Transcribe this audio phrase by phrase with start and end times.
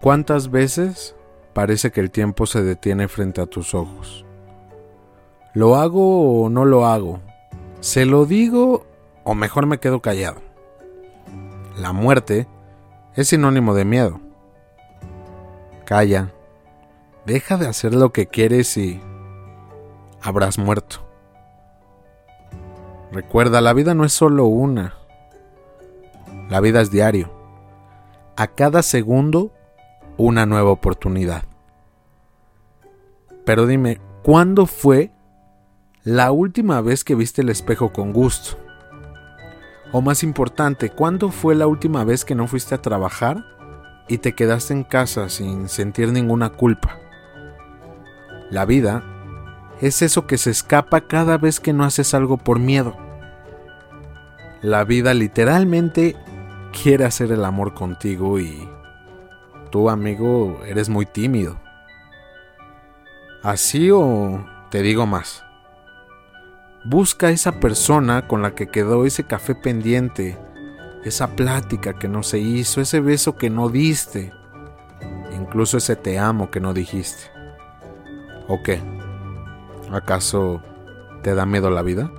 [0.00, 1.16] ¿Cuántas veces
[1.54, 4.24] parece que el tiempo se detiene frente a tus ojos?
[5.54, 7.20] ¿Lo hago o no lo hago?
[7.80, 8.86] ¿Se lo digo
[9.24, 10.40] o mejor me quedo callado?
[11.76, 12.46] La muerte
[13.16, 14.20] es sinónimo de miedo.
[15.84, 16.32] Calla,
[17.26, 19.00] deja de hacer lo que quieres y
[20.22, 21.08] habrás muerto.
[23.10, 24.94] Recuerda, la vida no es solo una.
[26.48, 27.32] La vida es diario.
[28.36, 29.50] A cada segundo,
[30.18, 31.44] una nueva oportunidad.
[33.46, 35.10] Pero dime, ¿cuándo fue
[36.04, 38.58] la última vez que viste el espejo con gusto?
[39.92, 43.42] O más importante, ¿cuándo fue la última vez que no fuiste a trabajar
[44.06, 46.98] y te quedaste en casa sin sentir ninguna culpa?
[48.50, 49.02] La vida
[49.80, 52.96] es eso que se escapa cada vez que no haces algo por miedo.
[54.60, 56.16] La vida literalmente
[56.82, 58.68] quiere hacer el amor contigo y
[59.70, 61.58] tú, amigo, eres muy tímido.
[63.42, 65.44] ¿Así o te digo más?
[66.84, 70.38] Busca esa persona con la que quedó ese café pendiente,
[71.04, 74.32] esa plática que no se hizo, ese beso que no diste,
[75.34, 77.30] incluso ese te amo que no dijiste.
[78.48, 78.80] ¿O qué?
[79.92, 80.62] ¿Acaso
[81.22, 82.10] te da miedo la vida?